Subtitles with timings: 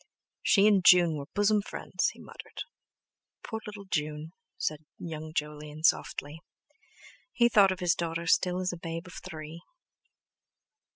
[0.41, 2.63] "She and June were bosom friends!" he muttered.
[3.43, 6.41] "Poor little June!" said young Jolyon softly.
[7.33, 9.61] He thought of his daughter still as a babe of three.